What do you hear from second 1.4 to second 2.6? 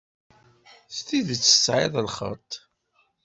tesεiḍ lxeṭṭ.